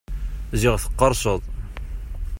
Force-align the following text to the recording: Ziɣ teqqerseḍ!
Ziɣ 0.59 0.75
teqqerseḍ! 0.83 1.41